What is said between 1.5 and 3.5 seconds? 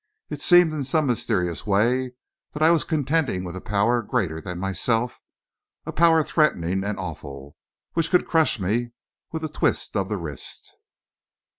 way, that I was contending